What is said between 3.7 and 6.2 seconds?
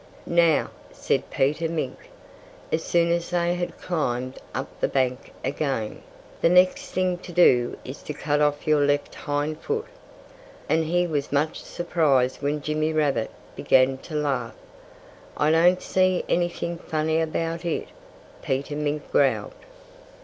climbed up the bank again,